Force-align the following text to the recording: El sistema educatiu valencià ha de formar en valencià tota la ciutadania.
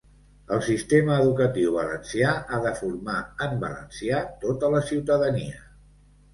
El 0.55 0.61
sistema 0.67 1.17
educatiu 1.25 1.73
valencià 1.75 2.33
ha 2.57 2.61
de 2.65 2.73
formar 2.81 3.19
en 3.51 3.55
valencià 3.67 4.25
tota 4.47 4.75
la 4.79 4.85
ciutadania. 4.91 5.65